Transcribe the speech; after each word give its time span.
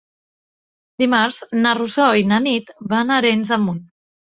Dimarts 1.03 1.43
na 1.59 1.75
Rosó 1.83 2.11
i 2.25 2.29
na 2.33 2.43
Nit 2.49 2.77
van 2.99 3.17
a 3.17 3.23
Arenys 3.27 3.57
de 3.57 3.65
Munt. 3.69 3.91